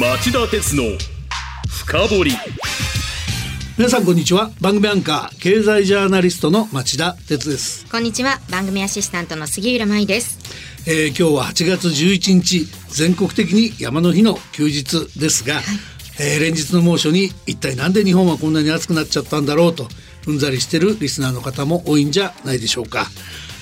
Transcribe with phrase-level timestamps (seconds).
[0.00, 0.84] 町田鉄の
[1.68, 2.32] 深掘り。
[3.76, 4.50] 皆さんこんにちは。
[4.58, 8.40] 番組アンカー経済ジャーナリストの町田鉄です、こんにちは。
[8.50, 10.38] 番組アシスタントの杉浦舞です。
[10.88, 15.60] えー、今日は8月11日全国的に山の日の休日ですが、
[16.18, 19.88] えー連日の猛暑に一体なんで日本はこんなに暑くなっちゃったんだろうと
[20.26, 23.08] うんざりしてるリスナーの方も多いんじゃないでしょうか。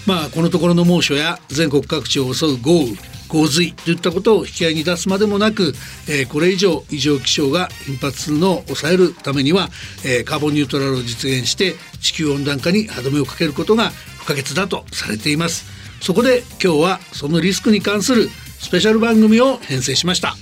[0.06, 5.72] まあこのところの猛暑や全国各地を襲う豪雨洪水といったことを引き合いに出すまでもなく、
[6.08, 9.68] えーこれ以上異常気象が頻発するのを抑えるためには、
[10.04, 15.64] えーカーボンニュートラルを実現して地球温暖化に歯止めをかけることが不可欠だとされています。
[16.00, 20.36] そこで今日はそのリスクに関するスペシャル番組を編成しました。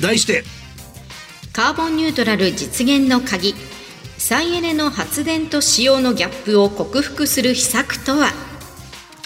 [0.00, 0.44] 題して
[1.52, 3.54] カーボンニュートラル実現の鍵。
[4.18, 8.32] 再エネの発電と使用のギャップを克服する秘策とは？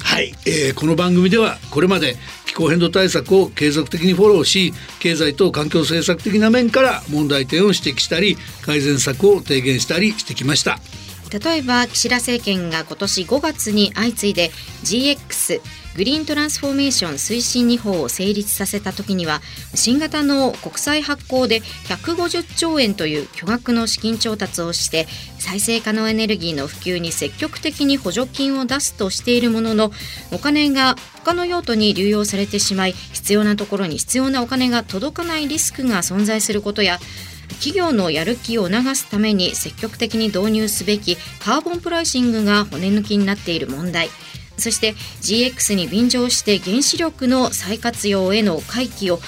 [0.03, 2.17] はい、えーこの番組ではこれまで
[2.51, 10.81] 気候変動対策を継続的にフォローし経済と環境政策的な面から問題点を指摘したり改善策を提言したりしてきました。
[11.33, 14.51] 例えば岸田政権が今年5月に相次いで
[14.83, 15.61] GX
[15.97, 19.41] グリーントランスフォーメーション推進2法を成立させた時には
[19.75, 25.07] 新型の国債発行で150兆円という巨額の資金調達をして
[25.39, 29.91] 再生可能エネルギーの普及に積極的に補助金を出すとしているものの
[30.33, 36.99] お金が他の用途に流用されてしまい必要なところに必要なお金が届かないリスクが存在することや
[37.55, 44.09] 企業のやる気を促すために積極的に導入すべきカーボンプライシングが骨抜きになっている問題。
[44.57, 49.21] そして GX に便乗して原子力の再活用への回帰を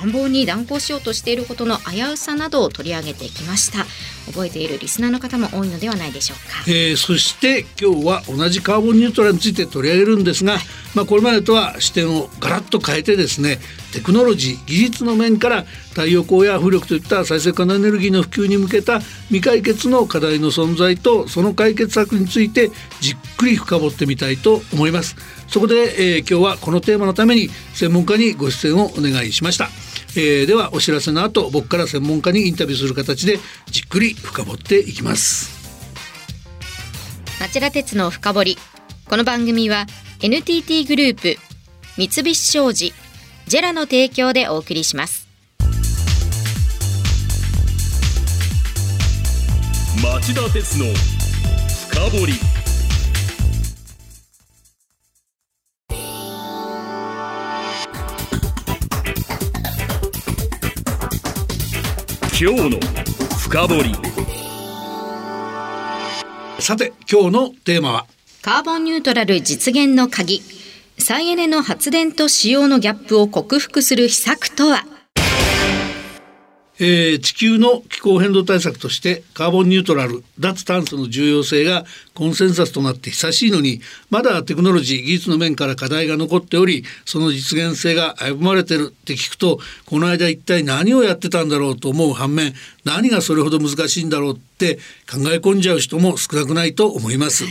[0.00, 3.84] 乱暴に断行しようとしていることの危うさなどを取り上げてきました。
[4.26, 6.64] 覚えているリスナーの方も多いのではないでしょうか。
[6.66, 10.58] えーそして今日は同じカーボンニュートラルについて取り上げるんですが、
[10.94, 13.58] まあ、これまでとは視点をガラッと変えてですね
[13.92, 22.70] テクノロジー技術の面から太陽光や風力といった再生可能エネルギーの普及に向けた未解決の課題の存在とその解決策について
[23.00, 25.16] じっくり深掘ってみたいと思います。
[25.48, 29.68] そこで、えー今日はこのテーマのために専門家にご出演をお願いしました。
[30.16, 33.38] えーではお知らせの後僕から専門家にインタビューする形で
[33.70, 35.60] じっくり深掘っていきます。
[37.40, 38.58] 町田鉄の深掘り。
[39.08, 39.86] この番組は
[40.20, 41.36] NTT グループ
[41.96, 42.92] 三菱商事
[43.46, 45.28] ジェラの提供でお送りします。
[50.02, 50.86] 町田鉄の
[51.88, 52.59] 深掘
[62.42, 62.80] 今日の
[63.38, 63.94] 深掘り。
[66.58, 68.06] さて今日のテーマは？
[68.40, 70.40] カーボンニュートラル実現の鍵。
[70.96, 74.86] 再エネの発電と使用のギャップを克服する秘策とは？
[76.82, 92.54] えー地球の気候変動対策としてカーボンニュートラル脱炭素の重要性がコンセンサスとなって久しいのにまだテクノロジー技術の面から課題が残っておりその実現性が危ぶまれてるって聞くとこの間一体何をやってたんだろうと思う反面
[92.84, 94.76] 何がそれほど難しいんだろうって
[95.10, 97.44] 考え込んじゃう人も少なくないと思います。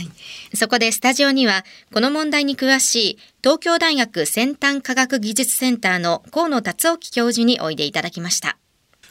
[0.54, 8.56] そこでスタジオにはこの問題に詳しい東京大学先端科学技術センターの河野達興教授においでいただきました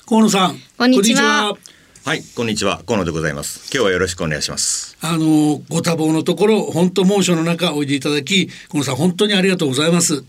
[0.09, 1.55] 河野さんこんにちは
[2.03, 3.69] はい、こんにちは、河野でございます。
[3.71, 4.97] 今日はよろしくお願いします。
[5.01, 10.23] あのご多忙のところ本当猛暑の中おいでいただき河野さん本当にありがとうございます。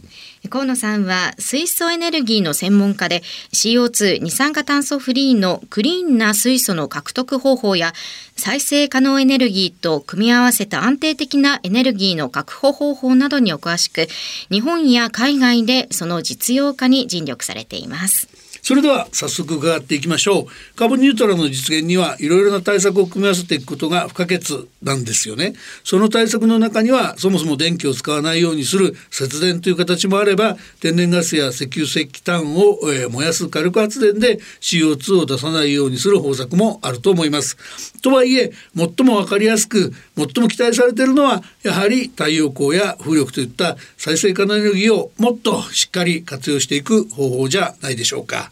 [0.50, 3.22] 河野さんは水素エネルギーの専門家で
[3.54, 7.94] CO2 二酸化炭素フリーのクリーンな水素の獲得方法や
[8.36, 14.08] 再生可能エネルギーと組み合わせた安定的なエネルギーの確保方法などにお詳しく
[14.50, 18.28] 日本や海外でその実用化に尽力されています。
[18.62, 20.76] それでは早速伺っていきましょう。
[20.76, 24.40] カーボンニュートラルの実現にはいろいろな対策を組み合わせていくことが不可欠。
[24.82, 25.54] なんですよね
[25.84, 48.50] その対策の中にはそもそも電気を使わないようにする節電という形もあれば天然ガスや石油石炭を、えー燃やす火力発電で CO2 を出さないようにする方策もあると思いますとはいえ最も分かりやすく最も期待されているのはやはり太陽光や風力といった再生可能エネルギーをもっとしっかり活用していく方法じゃないでしょうか。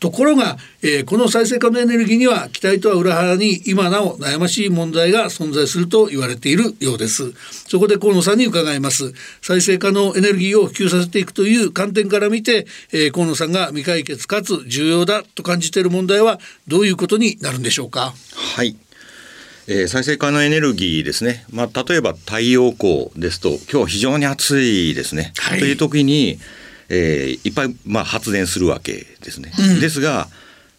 [0.00, 7.32] ところが、えーこの再生可能エネルギーには期待とは裏腹に今なお悩ましい問題が存在すると言われているようです。
[7.66, 9.12] そこで河野さんに伺います。
[9.42, 18.14] 再生可能エネルギーを普及させていくという観点から見て、えー河野さんが未解決かつ重要だと感じている問題はどういうことになるんでしょうか？
[18.56, 18.76] はい。
[19.66, 25.32] えー再生可能エネルギーですね、まあ、例えば太陽光ですと今日は非常に暑いですね。
[25.36, 25.58] はい。
[25.58, 26.38] という時に、
[26.88, 29.52] えーいっぱいまあ発電するわけですね。
[29.80, 30.28] ですが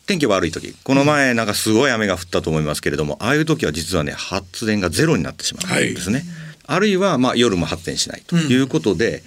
[0.08, 0.74] 天気悪い時。
[0.84, 6.24] この前なんかすごい雨が降ったと思いますけれども、ああいう時は実はね発電がゼロになってしまうんですね。
[6.66, 9.24] あるいはまあ夜も発電しないということで、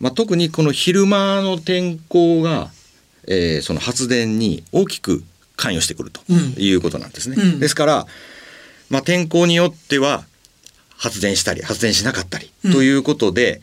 [0.00, 2.70] まあ、特にこの昼間の天候が、
[3.26, 5.22] えーその発電に大きく
[5.56, 7.36] 関与してくるということなんですね。
[7.38, 7.60] うん。
[7.60, 8.06] ですから、
[8.90, 10.24] まあ、天候によっては
[10.96, 13.60] 発電したり発電しなかったりということで、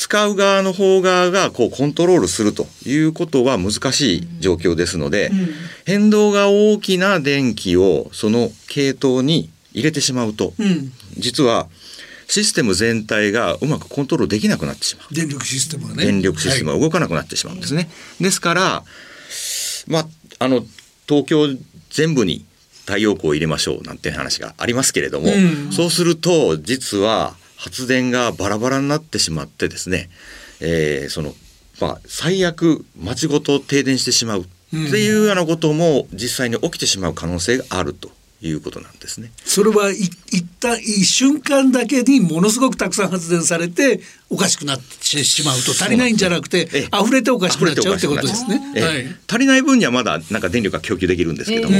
[0.00, 5.30] 使う側の方側がこうコントロールするということは難しい状況ですので、
[5.84, 11.68] 変動が大きな電気をその系統に入れてしまうと、うん、実は
[12.28, 15.14] システム全体がうまくコントロールできなくなってしまう。
[15.14, 16.06] 電力システムはね。
[16.06, 17.90] 電力システムが動かなくなってしまうんですね。
[18.22, 18.84] ですから、
[19.86, 20.06] まあ、
[20.38, 20.64] あの
[21.06, 21.46] 東京
[21.90, 22.46] 全部に
[22.86, 30.08] 太陽光を入れましょうなんて話がありますけれども、うんそうすると実は発電がバラバラになってしまってですね、
[30.60, 31.34] えーその
[31.78, 38.10] まあ、最悪町ごと停電してしまうっていうようなことも実際に起きてしまう可能性があると
[38.40, 39.30] いうことなんですね。
[39.44, 45.72] それはい一旦一瞬間だけにものすごくたくさん発電されておかしくなってしまうと。
[45.72, 46.98] 足りないんじゃなくてええ。
[46.98, 48.72] 溢れておかしくなっちゃうってことですね。
[48.98, 49.16] い。
[49.28, 51.76] 足りない分にはまだなんか電力が供給できるんですけども、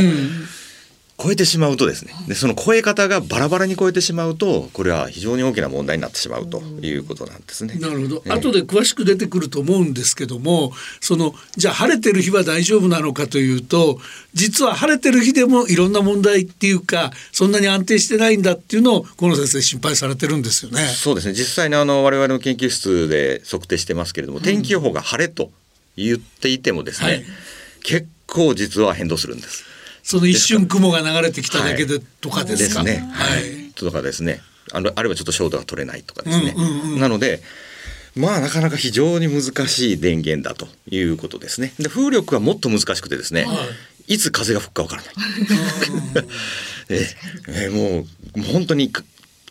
[1.23, 2.15] 超えてしまうとですね。
[2.29, 7.75] でその超え方がバラバラに超えてしまうとこれは非常に大きな問題になってしまうということなんですね。
[7.75, 8.33] なるほど、ええ。
[8.33, 13.99] 後で詳しく出てくると思うんですけどもそのじゃあ晴れてる日は大丈夫なのかというと
[14.33, 20.87] 実は晴れてる日でもいろんな問題っていうかそんなに安定してないんだっていうのを河野先生心配されてるんですよね。
[20.87, 21.35] そうですね。
[21.35, 25.51] 実際にあの我々の研究室で測定してますけれども、天気予報が晴れと
[25.97, 27.25] 言っていてもですね、はい。
[27.83, 29.65] 結構実は変動するんです。
[30.03, 32.83] その一瞬雲が流れてきただけでとかですか？
[32.83, 33.09] ね。
[33.13, 33.73] ははいい。
[33.75, 34.41] とかですね。
[34.73, 36.55] あのあるいはちょっと照度が取れないとかですね。
[36.57, 37.43] うんうんうんなので。
[38.17, 41.73] まあなかなか非常に難しい電源だということですね。
[41.79, 43.47] で風力はもっと難しくてですね、
[44.09, 45.15] い、つ風が吹くかわからない。
[46.91, 47.07] え
[47.47, 48.01] えも
[48.35, 48.93] うもう本当に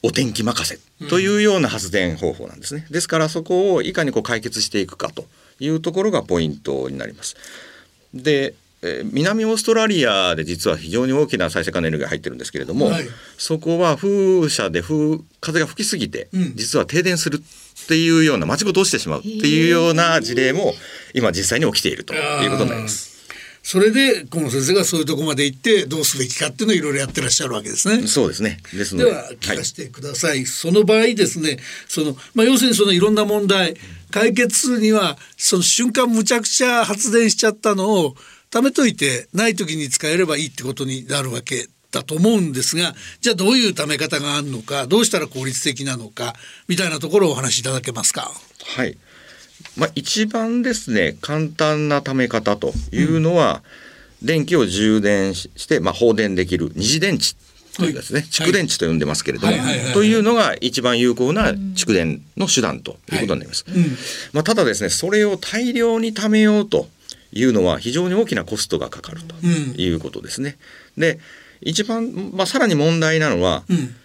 [0.04, 2.86] お天気任せというような発電方法なんですね。
[2.92, 5.26] ですからそこをいかにこう解決していくかと
[5.62, 7.38] いうところがポイントになります。
[8.14, 13.06] で、えー南オーストラリアで実は非常に大きな再生可能エネルギーが入ってるんですけれども、はい
[13.38, 20.74] そこは風車で風風が吹きすぎて、うん実は停電するっていうような街ごと落ちてしまうっていうような事例も
[21.14, 23.10] 今実際に起きているということになります。
[23.62, 28.08] それで河野先生がそういうところまで行ってどうすべきかっていうのをいろいろやってらっしゃるわけですね。
[28.08, 28.58] そうですね。
[28.74, 33.76] ですので、では聞かせてください、その場合ですねその、まあ、要するにそのいろんな問題
[34.12, 38.16] 解決するにはその瞬間むちゃくちゃ発電しちゃったのを
[38.52, 46.34] 貯めといてない時に使えればいいってことになるわけだと思うんですがじゃあどういう貯め方があるのかどうしたら効率的なのか
[46.68, 48.32] みたいなところをお話しいただけますか？
[48.76, 48.98] はい。
[49.76, 53.62] まあ一番ですね簡単なため方というのは、
[54.22, 57.36] 電気を充電しして、まあ、放電できる二次電池
[57.78, 58.30] というですね、はい。
[58.30, 59.62] 蓄電池と呼んでますけれども、はい。
[59.62, 59.78] はい。
[59.78, 59.86] はい。
[59.86, 59.94] はい。
[59.94, 63.66] というのが一番有効な蓄電の手段ということになります。
[63.68, 63.84] うん。
[64.34, 66.88] まあ、ただですねそれを大量に貯めようと
[67.32, 69.76] いうのは非常に大きなコストがかかるとうん。
[69.80, 70.58] いうことですね。
[70.98, 71.20] で
[71.62, 73.96] 一番、まあ、さらに問題なのは、うん。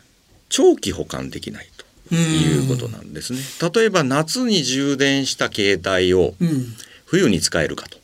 [0.49, 1.69] 長期保管できない
[2.09, 3.39] ということなんですね。
[3.75, 6.75] 例えば夏に充電した携帯をうん。
[7.07, 7.99] 冬に使えるかと。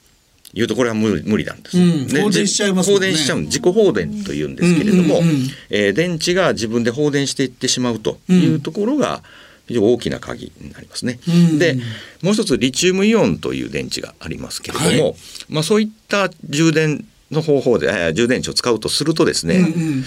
[0.52, 1.78] いうとこれは無理無理なんです。
[1.78, 2.06] うん。
[2.08, 2.94] で放電しちゃいますね。
[2.94, 3.40] 放電しちゃう。
[3.42, 9.22] 自己放電というんですけれども、うんうんうんえー電池が自分で放電していってしまうというところが
[9.70, 11.20] 非常に大きな鍵になりますね。
[11.28, 11.78] うんで
[12.22, 15.14] もう一つリチウムイオンという電池がありますけれども、はい
[15.48, 19.66] まあそういった充電の方法でえー充電池を使うとするとですね、うんう
[20.00, 20.04] ん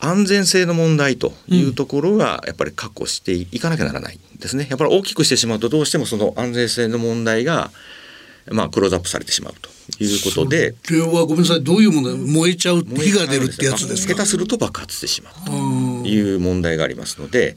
[0.00, 4.66] 安全性の問題というところがやっぱり確保していかなきゃならないんですね。
[4.68, 7.70] やっぱり大きくしてしまうとどうしてもその安全性の問題が
[8.50, 9.70] まあクローズアップされてしまうと
[10.02, 10.72] いうことで。
[10.72, 14.14] これはごめんなさいどういうもの燃えちゃう火が出るってやつですか？
[14.14, 17.56] 下手すると爆発してしまううんという問題がありますので、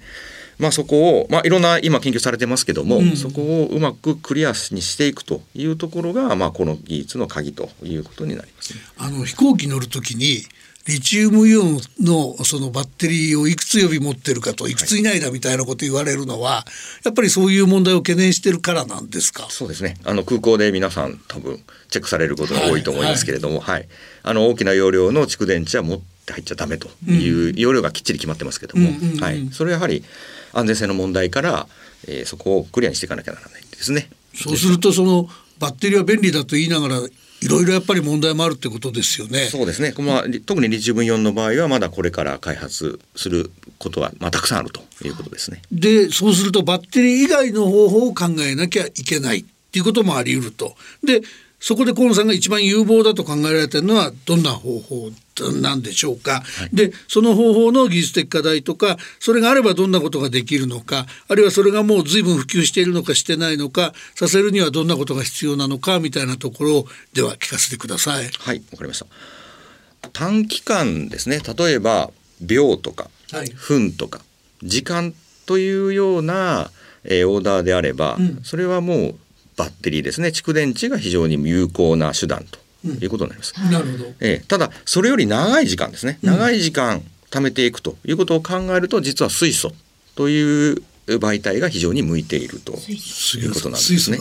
[0.60, 3.16] まあ、そこを、まあ、いろんな今研究されてますけども、うん。
[3.16, 8.80] そこをうまくクリアにしていくというところが、まあ、この技術の鍵ということになりますね。
[8.98, 10.44] あの飛行機乗るときに
[10.88, 16.66] リチウムイオンのそのバッテリーをいくつ予備持ってるかといくつ以内だみたいなこと言われるのは、
[17.04, 19.48] やっぱりそういう問題を懸念してるからなんですか？
[19.50, 19.98] そうですね。
[20.06, 21.60] あの空港で皆さん多分
[21.90, 23.88] チェックされることが多いと思いますけれども、はい、
[24.24, 30.06] あの大きな容量の蓄電池は持って入っちゃダメという容量がきっちり決まってますけども、はい、それはやはり
[30.54, 31.68] 安全性の問題から、
[32.08, 34.10] えーそこをクリアにしていかなきゃならないんですね。
[34.34, 36.98] そうするとそのバッテリーは便利だと言いながら
[37.42, 39.46] いろいろやっぱり問題もあるってことですよね。
[39.46, 39.94] そうですね。
[40.00, 45.62] まあ、リ特にリチウムイオンの場合はまだこれから開発することがまあたくさんあるということですね。
[45.72, 50.76] でそうするとバッテリー以外の方法を考えなきゃいけないっていうこともあり得ると。
[51.04, 51.22] で
[51.60, 55.10] そこで河野さんが一番有望だと考えられているのはどんな方法
[55.62, 68.26] なんでしょうか、はい、でその方法の技術的課題とかそれがあればどんなことができるのかあるいはそれがもう随分普及しているのかしてないのかさせるにはどんなことが必要なのかみたいなところでは聞かせてください。
[68.26, 69.08] はいわかりました。
[70.14, 71.40] 短期間ですね。
[71.40, 74.22] 例えば秒とか、はい、分とか
[74.64, 75.14] 時間
[75.46, 76.72] というような、
[77.04, 79.16] えー、オーダーであれば、うん、それはもう
[79.58, 80.30] バッテリーですね。
[80.30, 83.54] 蓄電池が非常に有効な手段ということになります。
[83.60, 86.20] うん、なるほど、えー、ただそれより長い時間ですね。
[86.22, 89.74] 長い時間貯めていくということを考えると実は水素
[90.16, 94.20] という媒体が非常に向いているということなんですね。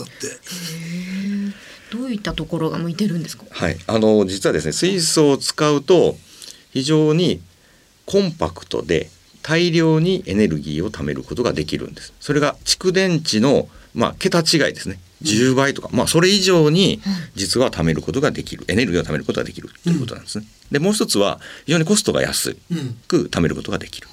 [1.90, 3.44] どういったところが向いてるんですか？
[3.50, 6.16] はい、あの実はですね水素を使うと
[6.72, 7.40] 非常に
[8.06, 9.08] コンパクトで
[9.42, 12.12] 大量にエネルギーを貯めることができるんです。
[12.20, 14.98] それが蓄電池のまあ桁違いですね。
[15.22, 17.00] 10倍とか、まあそれ以上に
[17.34, 20.44] 実は貯めることができる、エネルギーを貯めることができるということなんですね。
[20.70, 22.56] でもう一つは非常にコストが安
[23.08, 24.08] く貯めることができる。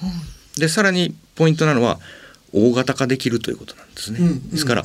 [0.56, 1.98] でさらにポイントなのは
[2.52, 4.20] 大型化できるということなんですね。
[4.50, 4.84] ですから、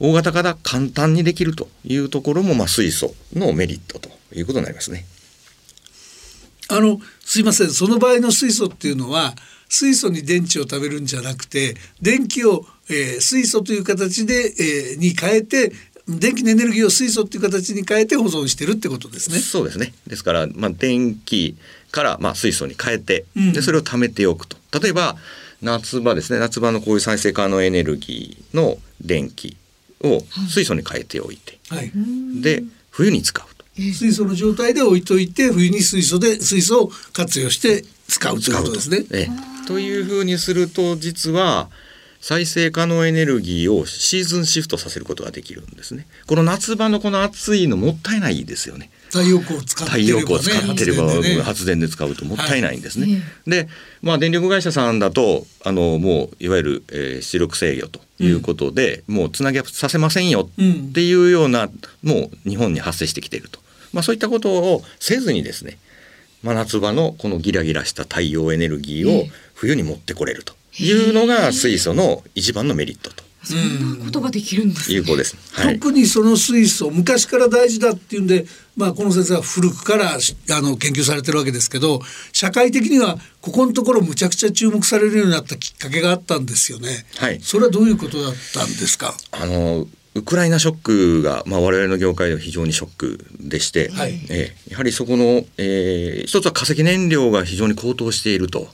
[0.00, 5.06] 大型化が簡単にできるというところも、まあ、水素のメリットということになりますね。
[6.68, 7.70] あのすいません。
[7.70, 9.34] その場合の水素っていうのは
[9.68, 15.72] 水素に電池を食べるんじゃなくて電気を、えー、水素という形で、えー、に変えて
[16.08, 19.38] 電気のエネルギーを水素っていう形に変えて保存してるってことですね。
[19.38, 19.92] そうですね。
[20.06, 21.56] ですから、まあ、電気
[21.90, 24.56] からまあ水素に変えて、うん、でそれを貯めておくと。
[24.80, 25.16] 例えば
[25.62, 26.38] 夏場ですね。
[26.38, 29.56] 夏場のこういう再生可能エネルギーの電気
[30.02, 31.90] を水素に変えておいて、はい、
[32.40, 33.64] で冬に使うと。
[33.76, 39.04] 水素の状態で置いといて冬に水素で水素を活用して使うということですね。
[39.12, 41.68] ええ、というふうにすると実は
[42.20, 46.06] 再生可能エネルギーをシーズンシフトさせることができるんですね。
[46.26, 48.90] この夏場のこの暑いのもったいないですよね。
[49.10, 53.06] 太陽光を使ってれば、ね、太陽光を使ってれば、ね、発電で使うともったいないんですね。
[53.06, 53.68] はい、で、
[54.02, 63.60] まあ電力会社さんだとあのもういわゆる、えー、出力制御ということで、うん、もうつなぎさせませんよっていうような、うん、もう日本に発生してきていると。
[63.92, 65.78] まあそういったことをせずにですね、
[66.46, 70.54] 真夏場のこのギラギラした太陽エネルギーを冬に持ってこれると。
[70.78, 73.24] いうのが水素の一番のメリットと。
[73.42, 78.44] そんなことができるんです、ね、有効です、はい、特にその水素昔から大事だっていうんで、
[78.76, 82.00] まあ、この先生は古くからあの研究されてるわけですけど
[82.32, 87.06] 社会的にはここのところむちゃくちゃ注目されるようになったきっかけがあったんですよね。
[87.18, 89.14] はい、それはどういうことだったんですか？
[89.30, 98.68] あのウクライナショックが、まあ、我々の業界では非常にショックでして、はい、えー、やはりそこの、えー、一つは化石燃料が非常に高騰していると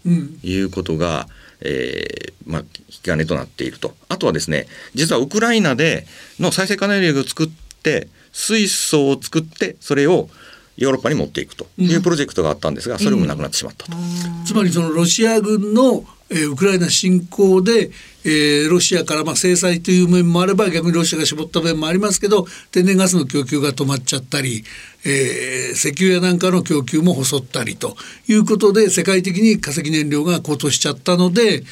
[0.44, 1.26] いうことが、
[1.60, 3.94] うん、えー、まあ、引き金となっていると。
[4.08, 6.06] あとはですね実はウクライナで
[6.38, 7.48] の再生可能エネルギーを作っ
[7.82, 10.28] て水素を作ってそれを
[10.76, 13.96] ヨーロッパに持っていくというプロジェクトがあったんですが、それもなくなってしまったと。
[13.96, 14.00] う
[14.42, 17.90] ん、つまりそのロシア軍のえー、ウクライナ侵攻で、
[18.24, 24.64] えー、ロシアからまあ制裁という面もあれば逆にロシアが絞った面もありますけど天然ガスの供給が止まっちゃったり、
[25.04, 27.96] えー、石油やなんかの供給も細ったりと
[28.28, 31.64] いうことで世界的に化石燃料が高騰しちゃったので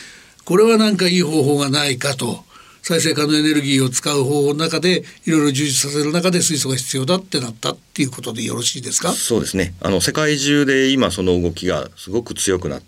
[0.45, 2.45] これは何かいい方法がないかと。
[2.83, 9.13] 再生可能エネルギーを使う方法の中でいろいろ充実させる中で水素が必要だってなったっていうことでよろしいですか？
[9.13, 12.87] そうですねあの世界中で今その動きがすごく強くなって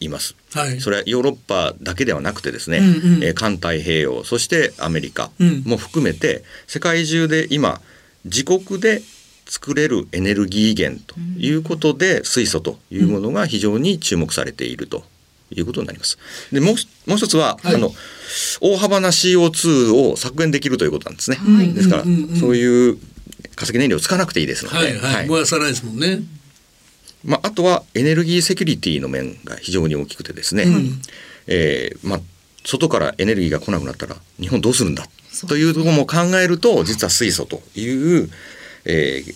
[0.00, 0.34] います。
[0.52, 5.30] はい、それはヨーロッパだけではなくてですね、うんうん、え環太平洋そしてアメリカ
[5.64, 7.80] も含めて、世界中で今
[8.24, 9.02] 自国で
[9.46, 15.04] 作れるエネルギー源ということで、水素というものが非常に注目されていると
[15.50, 16.18] いうことになります。
[16.52, 16.74] でもう
[17.08, 17.92] もう一つは、はい、あの
[18.60, 21.36] 大幅な CO2 を削減できるということなんですね。
[21.36, 22.98] はい、ですから、うんうんうん、そういう
[23.56, 26.20] 化石燃料を使わなくていいですので、はいはい、燃やさないですもんね。
[27.24, 31.02] まあ、あとはエネルギーセキュリティの面が非常に大きくてですね、うん、
[31.46, 32.20] えー、まあ、
[32.64, 35.06] 外からエネルギーが来なくなったら日本どうするんだ
[35.48, 38.28] というところも考えると実は水素という、
[38.84, 39.34] えー、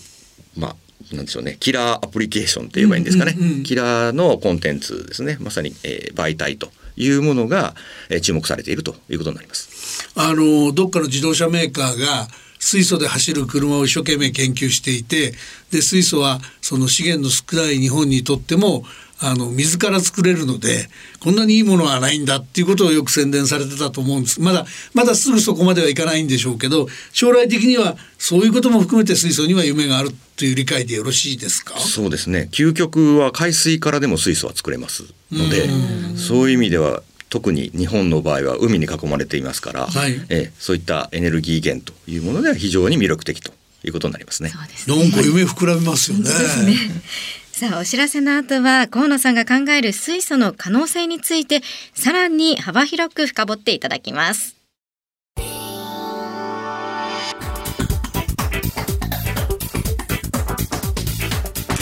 [0.59, 0.75] まあ
[1.15, 5.37] なんでしょうねキラーアプリケーションと言えばいいんですかね、うんうんうん、キラーのコンテンツですね。
[5.39, 7.75] まさに、えー、媒体というものが、
[8.09, 10.09] えー、注目されているということになります。
[10.15, 12.27] あのどっかの自動車メーカーが
[12.63, 15.33] 水素で走る車を一生懸命研究していて
[15.71, 18.83] で水素はその資源の少ない日本にとっても
[19.19, 20.87] あの水から作れるので
[21.21, 24.41] こんなにいいものはないんだっていうことをよく宣伝されてたと思うんです。
[24.41, 31.77] まだまだすぐそこまではいかないんでしょうけど将来的にはそういうことも含めて水素には夢があるという理解でよろしいですか？
[31.79, 32.49] そうですね。
[32.51, 35.69] 究極は海水からでも水素は作れますので
[36.17, 37.01] そういう意味では
[37.33, 43.51] 特に日本の場合は海に囲まれていますから、はいえーそういったエネルギー源というものでは非常に魅力的と
[43.83, 44.49] いうことになりますね。
[44.49, 46.29] そうですなんか夢膨らみますよね。
[47.51, 51.63] さあお知らせの後は河野さんが考える水素の可能性について
[51.95, 54.55] さらに幅広く深掘っていただきます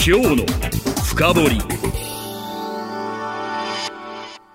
[0.06, 0.46] 今日の
[1.04, 1.91] 深掘り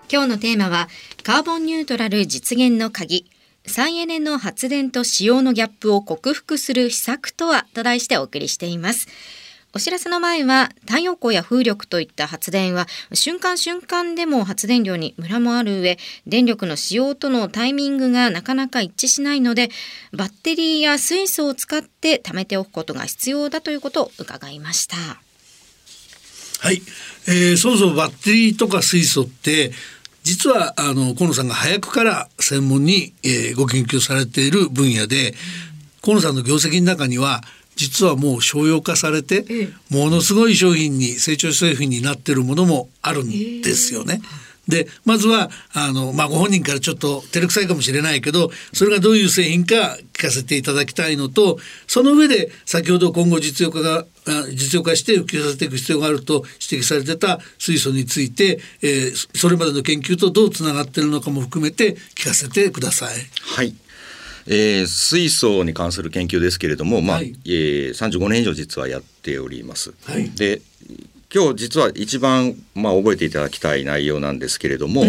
[0.10, 0.88] 今日のテーマは
[1.22, 3.30] カーボンニュートラル実現の鍵。
[3.66, 9.08] 再エネの発電と使用のギャップを克服する施策とはと題してお送りしています。
[9.74, 19.70] お知らせの前は太陽光や風力といった発電は瞬間瞬間でも発電量にムラもある上電力の使用とのタイミングがなかなか一致しないので
[20.14, 24.96] バッテリーや水素を使って貯めておくことが必要だということを伺いました。
[26.60, 26.82] はい、
[27.28, 29.72] えー、そもそもバッテリーとか水素って
[30.28, 35.34] 実はあの河野さんが早くから専門に、えーご研究されている分野で
[36.02, 37.42] 河野さんの業績の中には
[37.78, 39.46] 実はもう商用化されて、
[39.90, 44.20] ものすごい商品に成長製品になってるものもあるんですよね。
[44.68, 51.58] でまずはあの、まあ、ご本人からちょっと照れくさいかもしれないけどそれがどういう製品か聞かせていただきたいのと
[51.88, 63.10] その上で先ほど今後実用化があ実用化して普及させていく必要があると指摘されてた水素について、えーそれまでの研究とどうつながっているのかも含めて聞かせてください。
[63.42, 63.74] はい。
[64.48, 69.94] えー水素に関する研究ですけれども、まあはいえー、35年以上実はやっております。
[70.06, 70.62] はいで
[71.38, 75.04] 今日実は一番、まあ、覚えていただきたい内容なんですけれども、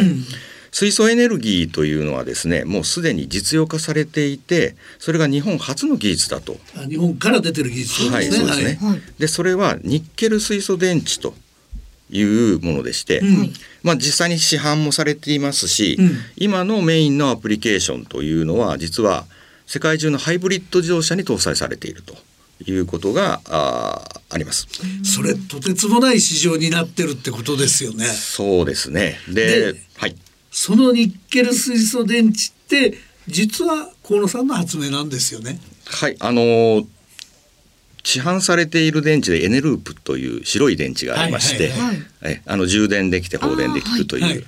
[0.71, 6.59] 水素エネルギーというのはですねもうすでに実用化されていてそれが日本初の技術だと。
[6.77, 8.79] あ日本から出てる技術はい、そうですね。
[8.87, 9.01] はい。
[9.19, 11.33] でそれはニッケル水素電池と
[12.11, 13.53] いうものでして、うん。
[13.83, 16.11] まあ、実際に市販もされていますし、うん。
[16.37, 19.25] 今のメインのアプリケーションというのは実は
[19.67, 22.15] 世界中のハイブリッド自動車に搭載されていると
[22.67, 24.69] いうことがあーあります。
[25.05, 28.05] それとてつもない市場になってるってことですよね。
[28.07, 29.18] そうですね。
[29.29, 30.16] で、ではい。
[30.51, 35.61] そのニッケル水素電池って実は河野さんの発明なんですよね。
[35.87, 36.87] はい、あのー
[38.05, 44.42] 市販されている電池でエネループという白い電池がありまして、はいはいはいえあの充電できて放電できるという、はいえ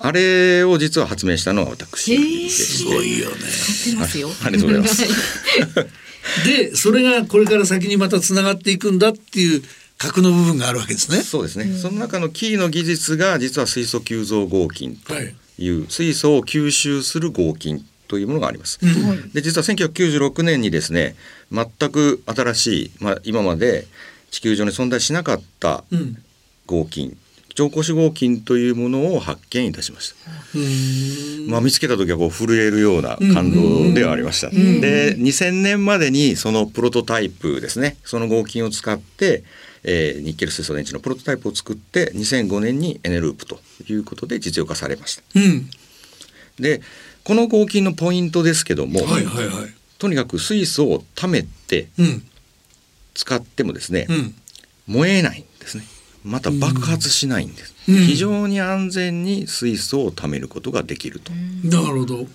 [0.00, 3.36] あれを実は発明したのは私でしすてごいよね。
[3.42, 5.04] 知ってますよありがとうございます。
[6.44, 9.62] でそれがこれから先にまたつながっていくんだっていう
[9.96, 11.22] 核の部分があるわけですね。
[11.22, 15.34] そうですね、その中のキーの技術が実は水素吸増合金とはい。
[15.60, 18.78] いう水素を吸収する合金というものがあります。
[18.80, 19.32] うん。
[19.32, 21.16] で実は1996年にですね
[21.50, 23.86] 全く新しい、まあ、今まで
[24.30, 26.22] 地球上に存在しなかったうん。
[26.66, 27.16] 合金
[27.58, 31.50] 超光子合金というものを発見いたしました。
[31.50, 34.48] まあ、見つけた時はこう震えるような感動ではありました。
[34.50, 39.42] で2000年までにそのプロトタイプですねその合金を使って、
[39.82, 45.22] えーニッケル水素電池のプロトタイプを作って2005年にエネループということで実用化されました。
[45.34, 45.68] うん
[46.60, 46.80] で
[47.24, 49.74] この合金のポイントですけども、はいはいはい。
[49.98, 52.22] とにかく水素を溜めてうん
[53.14, 54.34] 使ってもですね、うん
[54.86, 55.84] 燃えないんですね
[56.24, 57.96] また爆発しないんです、うん。
[57.96, 61.32] 非常に安全に水素を溜めることができると。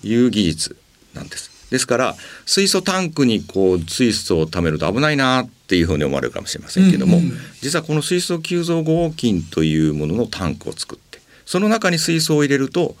[0.02, 0.76] いう技術
[1.14, 1.50] なんです。
[1.70, 2.16] ですから
[2.46, 7.38] 水素タンクにこう水素を溜めると危ないなっていうふうに思われるかもしれませんけども、うんうん。
[7.60, 12.96] 実はこの水素吸増合金というもののタンクを作ってその中に水素を入れると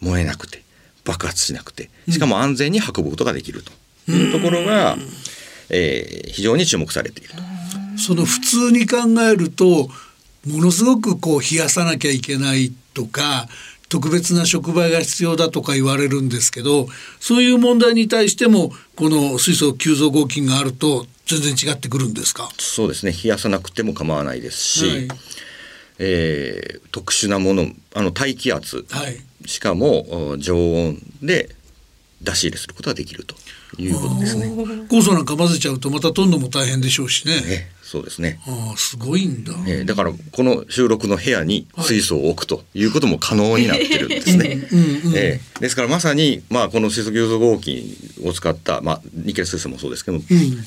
[0.00, 0.62] 燃えなくて
[1.04, 3.72] 爆発しなくてしかも安全に運ぶことができると。
[4.10, 4.96] いうところが、
[5.70, 7.42] えー非常に注目されていると。
[7.98, 9.90] その普通に考えると
[10.48, 13.48] ものすごくこう冷やさなきゃいけないとか
[13.88, 16.88] 特別な触媒が必要だとか言われるんですけど
[17.20, 22.48] そういう問題に対してもこの水素吸増合金があると全然違ってくるんですか？
[22.58, 23.12] そうですね。
[23.12, 25.08] 冷やさなくても構わないですし、はい。
[25.98, 29.20] えー特殊なものあの大気圧はい。
[29.46, 31.54] しかもお常温で
[32.22, 33.34] 出し入れすることができると
[33.78, 34.46] いうことですね。
[34.88, 37.40] 酵素なんか混ぜちゃうとまた取るのも大変でしょうしね。
[37.46, 39.54] えそうですね、ああすごいんだ。
[39.66, 44.68] えーだからこの収録の部屋に水素を置くということも可能になってるんですね。
[44.70, 47.82] うんうんえーですからまさに、まあ、この水素吸増合金
[48.24, 50.24] を使った、まあ、ニッケル水素もそうですけども、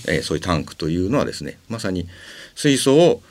[0.07, 2.07] えーそういうタンクというのはですねまさに
[2.55, 3.21] 水素を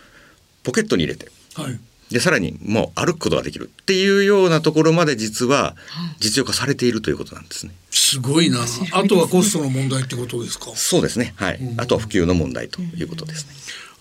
[0.63, 1.79] ポケットに入れてはい。
[2.11, 5.77] でさらにもう歩くことができるっていうようなところまで実は
[6.19, 7.73] 実用化されているということなんですね。
[7.91, 8.59] すごいな。
[8.93, 10.73] あとはコストの問題ってことですか？
[10.75, 11.35] そうですね。
[11.37, 11.61] はい。
[11.77, 13.53] あとは普及の問題ということですね。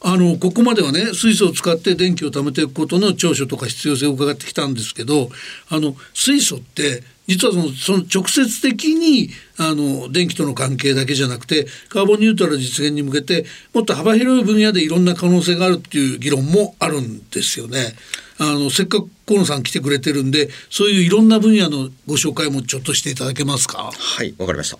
[0.01, 5.29] あのここまではね水素を使って電気を貯めていくことの長所とか必要性を伺ってきたんですけど
[5.69, 17.95] あの水素って実はそのその直接的にあの電気との関係だけじゃなくてカーボンニュートラル実現に向けてもっと幅広い分野でいろんな可能性があるっていう議論もあるんですよね。
[18.39, 23.91] あのせっかく河野さん来てくれてるんでそういういろんな分野のご紹介もちょっとしていただけますか？
[23.93, 24.79] はいわかりました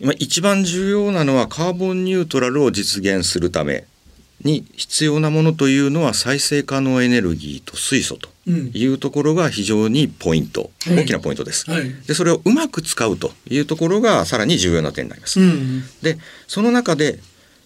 [0.00, 3.84] 今一番重要なのはカーボンニュートラルを実現するため
[4.42, 8.30] に必要なものというのは再生可能エネルギーと水素と
[8.72, 17.18] いうところが非常にポイント、うん、大きなポイントです、はい、でそれをうまく使うというところがさらに重要な点になります、うん、でその中で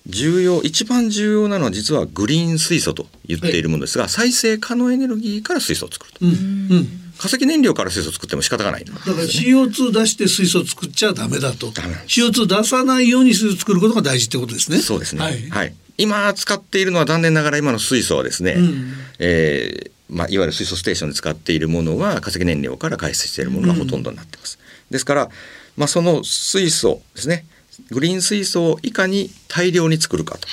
[0.06, 11.68] 重要一番重要なのは実はグリーン水素と言っているものですが、はい、再生可能エネルギーから水素を作ると、うん、化石燃料から水素を作っても仕方がない、ね、だから CO2 出して水素を作っちゃダメだと。
[11.68, 14.78] CO2 出さないように水素を作ることが大事ってことですね。
[14.78, 15.22] そうですね。
[15.22, 15.74] はい、はい。
[15.96, 24.58] 今使っているのは残念ながら今の水素はですね、うん、えー、まあ、いわゆる水素ステーションで使っているものは化石燃料から開出しているものがほとんどになってます。
[24.60, 25.28] うん、ですから、
[25.76, 27.46] まあ、その水素ですね。
[27.90, 30.48] グリーン水素をいかに大量に作るかと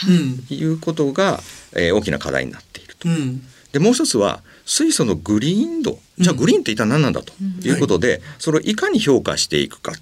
[0.54, 1.42] いうことが、
[1.74, 3.08] うん、えー、大きな課題になっていると。
[3.74, 6.00] でもう一つは水素のグリーン度。
[6.18, 7.34] じゃあグリーンって一体何なんだと
[7.64, 9.94] いうことで、はい、それをいかに評価していくか、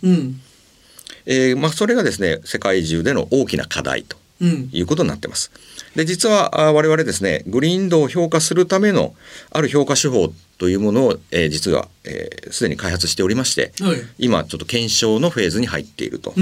[1.25, 5.51] えー、まあ、それがですね世界中での大きな課題ということになってます。
[5.95, 9.15] で実は我々ですねグリーン度を評価するための
[9.51, 16.33] ある評価手法というものを、えー、実はすで、えー、に開発しておりまして、はい、今ちょっと検証のフェーズに入っていると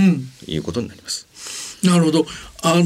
[0.48, 1.27] いうことになります。
[1.88, 2.26] なるほど。
[2.64, 2.84] あの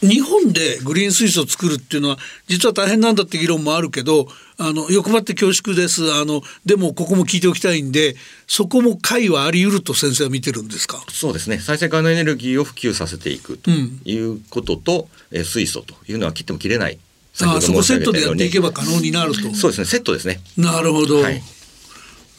[0.00, 6.12] 日本でグリーン水素を作るっていうのは実は大変なんだって議論もあるけどあの欲張って恐縮です。
[6.12, 8.14] あのでもここも聞いておきたいんで
[8.46, 11.04] そこも解はあり得ると先生は見てるんですか？
[11.08, 11.58] そうですね。
[11.58, 16.98] 再生可能エネルギーを普及させていくということと、うん、え水素というのは切っても切れない。
[17.42, 19.54] あそこセットでやっていけば可能になると。
[19.54, 19.84] そうですね。
[19.86, 20.40] セットですね。
[20.56, 21.42] なるほど、はい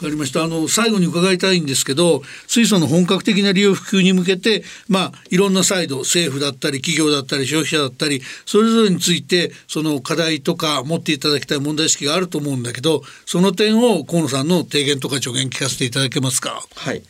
[0.01, 16.61] かりましたあの最後に伺いたいんですけど水素の本格的な利用普及に向けてまあいろんなサイド政府だったり企業だったり消費者だったりそれぞれについてその課題とか持っていただきたい問題意識があると思うんだけどその点を河野さんの提言とか助言聞かせていただけますか？
[16.75, 17.03] はい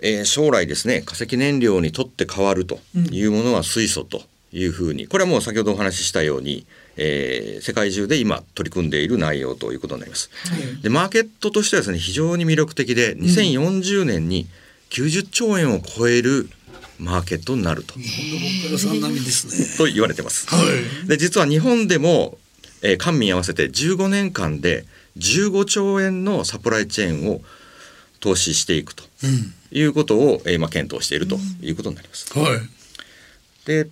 [0.00, 2.78] えー、将来ですね化石燃料にとって変わると
[3.10, 6.66] いうものは水素というふうにこれはもう先ほどお話ししたように
[6.98, 10.30] えー、世界中で今取り組んでいる内容ということになります。
[10.50, 14.46] はい、でマーケットとしてはですね非常に魅力的で2040年に
[14.90, 16.50] 90兆円を超える
[16.98, 17.94] マーケットになると。
[19.78, 20.48] と言われてます。
[20.48, 20.60] は
[21.04, 22.38] い、で実は日本でも、
[22.82, 24.84] えー、官民合わせて15年間で
[25.18, 27.40] 15兆円のサプライチェーンを
[28.20, 29.04] 投資していくと
[29.70, 32.36] いうことを、えー、まあ、検討しているということになります。
[32.36, 32.60] はい、
[33.66, 33.88] で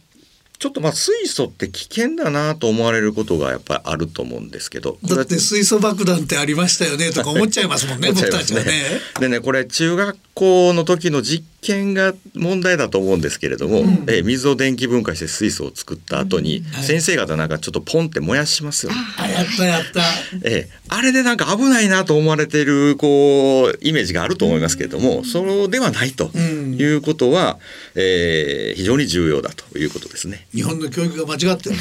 [0.59, 9.01] ちょっとまあ水素って危険だなと思われることがやっぱりあると思うんですけどだって水素爆弾ってありましたよねとか思っちゃいますもんね 僕たちはね。
[9.21, 18.99] でねこれ中学校の時の実験が問題だと思うんですけれども、うん、え水を電気分解して水素を作った後に、先生方なんかちょっとポンって燃やしますよ、ね。
[19.17, 20.03] あやったやった。
[20.45, 27.59] えあれでなんか危ないなと思われているこうイメージがあると思いますけれども、うん、そうではないということは、
[27.95, 30.47] えー、非常に重要だということですね。
[30.55, 31.77] 日本の教育が間違ってる。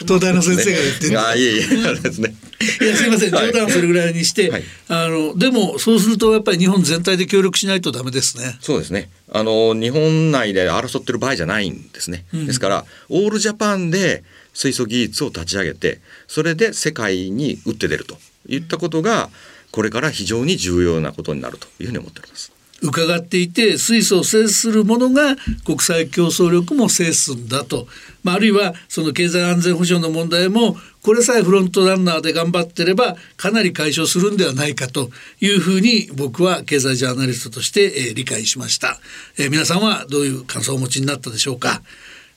[0.00, 1.20] 東大の先生が言ってる。
[1.20, 2.34] あいえいえですね。
[2.80, 8.58] いやすいません冗談それぐらいにして、はい、あのでもそうするとやっぱり日本全体で協力しないとダメですね。
[8.60, 9.10] そうですね。
[9.30, 12.24] あの日本内で争ってる場合じゃないんですね。
[12.34, 19.30] うん、ですからオールジャパンで水素技術を立ち上げてそれで世界に打って出るといったことが
[19.70, 22.51] これから非常に重要なことになるというふうに思っております。
[22.82, 27.86] 伺っていて水素を制するものが国際競争力も制すんだと、
[28.24, 35.10] まあ、あるいはその経済安全保障の問題もこれさえフロントランナーで頑張ってればかなり解消するんではないかと。
[35.40, 39.00] いうふうに僕は経済ジャーナリストとして、えー、理解しました、
[39.38, 41.82] えー、皆さんはどういう感想をお持ちになったでしょうか。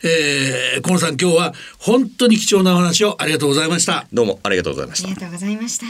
[0.03, 4.08] えー、河野さん今日は本当に貴重なお話をありがとうございました。
[4.12, 5.08] どうもありがとうございました。
[5.08, 5.86] ありがとうございました。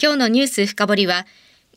[0.00, 1.26] 今日のニュース深掘りは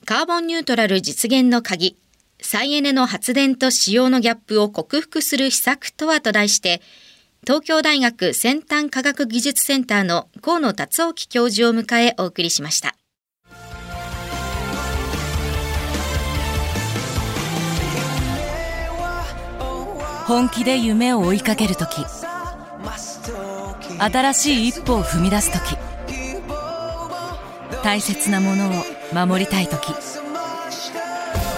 [0.05, 1.97] カーボンニュートラル実現の鍵
[2.41, 6.81] 再エネの発電と使用のギャップを克服する施策とはと題して
[7.45, 12.95] 東京大学先端科学技術センターの河野達興教授を迎えお送りしました。
[20.27, 22.03] 本気で夢を追いかける時
[23.97, 25.77] 新しい一歩を踏み出す時
[27.81, 28.71] 大切なものを
[29.13, 29.93] 守りたい時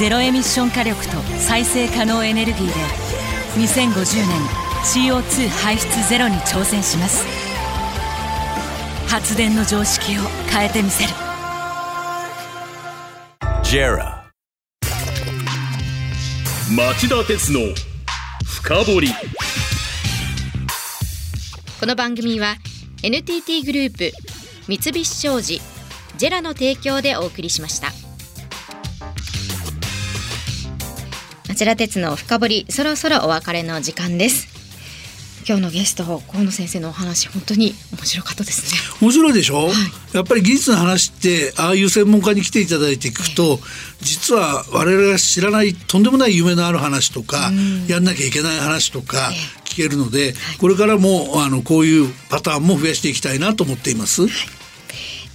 [0.00, 2.72] ゼロエミッション火力と再生可能エネルギーで
[3.60, 4.40] 2050年
[4.82, 7.26] CO2 排出ゼロに挑戦します。
[9.06, 11.10] 発電の常識を変えてみせる。
[13.62, 14.22] JERA
[16.74, 17.60] 町田鉄の
[18.46, 19.08] 深掘り。
[21.78, 22.56] この番組は
[23.02, 24.12] NTT グループ
[24.66, 25.60] 三菱商事
[26.16, 28.09] ジェラの提供でお送りしました
[31.60, 34.48] 町田鉄の深掘りそろそろお別れの時間です。
[35.46, 38.80] 今日のゲスト河野先生のお話本当に面白かったですね。
[39.02, 39.68] 面白いでしょ、
[40.14, 43.60] やっぱり技術の話ってああいう専門家に来ていただいて聞くと、
[44.00, 47.52] 実は我々が知らないとんでもない夢のある話とか、
[47.88, 49.30] やんなきゃいけない話とか
[49.66, 54.22] 聞けるので、これからもあのこういうパターンも増やしていきたいなと思っています。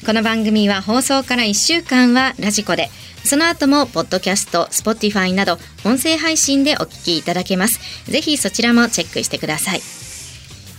[0.06, 2.89] この番組は放送から1週間は radiko で
[3.24, 7.80] その後もポッドキャスト、 Spotify など音声配信でお聞きいただけます。
[8.12, 9.82] ぜひそちらもチェックしてください。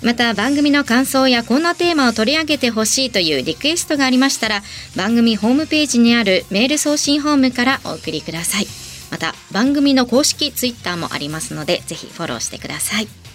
[0.01, 4.63] また番組の感想やこんなテーマを取り上げてほしいというリクエストがありましたら
[4.95, 8.67] 番組ホームページにあるメール送信ホームからお送りください
[9.11, 13.26] また番組の公式ツイッターもありますのでぜひフォローしてください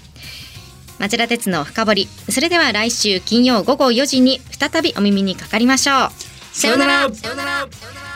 [1.02, 2.08] 町田鉄の深掘り。
[2.30, 6.10] それでは来週金曜午後4時に再びお耳にかかりましょう。
[6.56, 7.12] さようなら。
[7.12, 8.11] さようなら